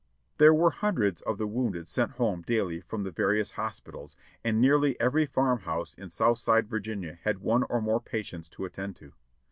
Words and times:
There 0.39 0.51
were 0.51 0.71
hundreds 0.71 1.21
of 1.21 1.37
the 1.37 1.45
wounded 1.45 1.87
sent 1.87 2.13
home 2.13 2.41
daily 2.41 2.81
from 2.81 3.03
the 3.03 3.11
various 3.11 3.51
hospitals, 3.51 4.15
and 4.43 4.59
nearly 4.59 4.99
every 4.99 5.27
farm 5.27 5.59
house 5.59 5.93
in 5.93 6.09
southside 6.09 6.67
Virginia 6.67 7.19
had 7.21 7.37
one 7.37 7.65
or 7.69 7.81
more 7.83 8.01
patients 8.01 8.49
to 8.49 8.65
attend 8.65 8.95
to. 8.95 9.13